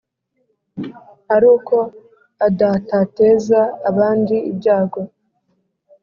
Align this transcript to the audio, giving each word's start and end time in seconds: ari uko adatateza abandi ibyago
ari 1.35 1.47
uko 1.55 1.77
adatateza 2.47 3.59
abandi 3.89 4.35
ibyago 4.51 5.01